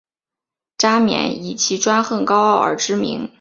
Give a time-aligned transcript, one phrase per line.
[0.79, 3.29] 渣甸以其专横高傲而知名。